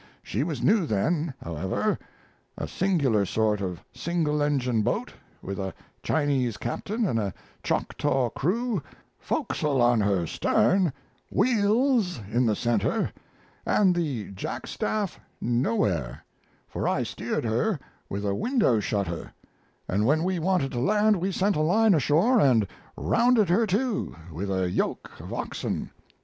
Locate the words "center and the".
12.55-14.31